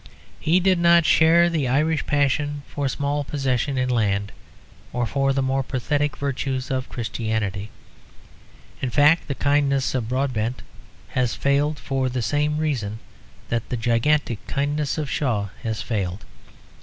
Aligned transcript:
He 0.39 0.59
did 0.59 0.79
not 0.79 1.05
share 1.05 1.47
the 1.47 1.67
Irish 1.67 2.07
passion 2.07 2.63
for 2.67 2.89
small 2.89 3.23
possession 3.23 3.77
in 3.77 3.87
land 3.87 4.31
or 4.91 5.05
for 5.05 5.31
the 5.31 5.43
more 5.43 5.61
pathetic 5.61 6.17
virtues 6.17 6.71
of 6.71 6.89
Christianity. 6.89 7.69
In 8.81 8.89
fact 8.89 9.27
the 9.27 9.35
kindness 9.35 9.93
of 9.93 10.09
Broadbent 10.09 10.63
has 11.09 11.35
failed 11.35 11.77
for 11.77 12.09
the 12.09 12.23
same 12.23 12.57
reason 12.57 12.97
that 13.49 13.69
the 13.69 13.77
gigantic 13.77 14.47
kindness 14.47 14.97
of 14.97 15.07
Shaw 15.07 15.49
has 15.61 15.83
failed. 15.83 16.25